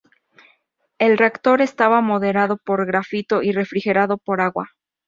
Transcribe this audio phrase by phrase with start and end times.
[0.97, 4.71] El reactor estaba moderado por grafito y refrigerado por agua.